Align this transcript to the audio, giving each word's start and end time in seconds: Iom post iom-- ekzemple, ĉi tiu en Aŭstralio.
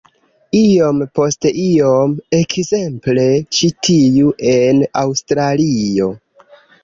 Iom 0.59 1.01
post 1.17 1.45
iom-- 1.49 2.15
ekzemple, 2.37 3.27
ĉi 3.57 3.69
tiu 3.89 4.33
en 4.55 4.83
Aŭstralio. 5.05 6.09